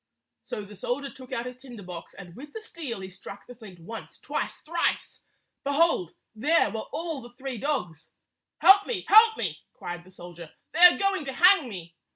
So 0.43 0.63
the 0.65 0.75
soldier 0.75 1.11
took 1.13 1.31
out 1.31 1.45
his 1.45 1.57
tinder 1.57 1.83
box, 1.83 2.15
and 2.15 2.35
with 2.35 2.53
the 2.53 2.61
steel 2.63 3.01
he 3.01 3.09
struck 3.11 3.45
the 3.45 3.53
flint 3.53 3.77
once, 3.79 4.17
twice, 4.17 4.57
thrice. 4.57 5.21
Behold, 5.63 6.15
there 6.33 6.71
were 6.71 6.87
all 6.91 7.21
the 7.21 7.33
three 7.37 7.59
dogs! 7.59 8.09
"Help 8.61 8.87
me! 8.87 9.05
Help 9.07 9.37
me!" 9.37 9.59
cried 9.73 10.03
the 10.03 10.09
soldier. 10.09 10.53
"They 10.71 10.79
are 10.79 10.97
going 10.97 11.23
to 11.25 11.33
hang 11.33 11.69
me!" 11.69 11.93